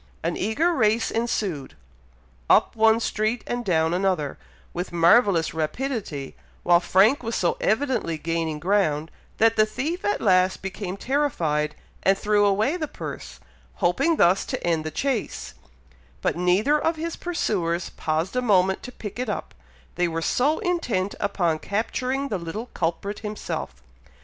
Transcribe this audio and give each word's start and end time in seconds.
An 0.23 0.35
eager 0.35 0.73
race 0.73 1.11
ensued, 1.11 1.75
up 2.49 2.75
one 2.75 2.99
street, 2.99 3.43
and 3.45 3.63
down 3.63 3.93
another, 3.93 4.39
with 4.73 4.91
marvellous 4.91 5.53
rapidity, 5.53 6.35
while 6.63 6.79
Frank 6.79 7.21
was 7.21 7.35
so 7.35 7.55
evidently 7.61 8.17
gaining 8.17 8.57
ground, 8.57 9.11
that 9.37 9.57
the 9.57 9.65
thief 9.67 10.03
at 10.03 10.19
last 10.19 10.63
became 10.63 10.97
terrified, 10.97 11.75
and 12.01 12.17
threw 12.17 12.45
away 12.47 12.77
the 12.77 12.87
purse, 12.87 13.39
hoping 13.75 14.15
thus 14.15 14.43
to 14.43 14.63
end 14.65 14.83
the 14.83 14.89
chase; 14.89 15.53
but 16.23 16.35
neither 16.35 16.79
of 16.83 16.95
his 16.95 17.15
pursuers 17.15 17.91
paused 17.91 18.35
a 18.35 18.41
moment 18.41 18.81
to 18.81 18.91
pick 18.91 19.19
it 19.19 19.29
up, 19.29 19.53
they 19.93 20.07
were 20.07 20.19
so 20.19 20.57
intent 20.61 21.13
upon 21.19 21.59
capturing 21.59 22.29
the 22.29 22.39
little 22.39 22.71
culprit 22.73 23.19
himself. 23.19 23.83